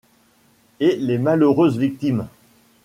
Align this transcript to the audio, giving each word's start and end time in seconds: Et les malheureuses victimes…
Et 0.79 0.95
les 0.95 1.19
malheureuses 1.19 1.77
victimes… 1.77 2.25